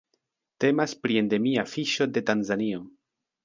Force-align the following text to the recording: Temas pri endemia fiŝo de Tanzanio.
Temas 0.65 0.95
pri 1.03 1.21
endemia 1.21 1.67
fiŝo 1.75 2.11
de 2.17 2.27
Tanzanio. 2.33 2.85